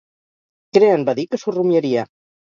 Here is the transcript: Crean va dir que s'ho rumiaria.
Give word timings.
Crean 0.77 1.05
va 1.11 1.15
dir 1.21 1.27
que 1.35 1.41
s'ho 1.43 1.55
rumiaria. 1.59 2.09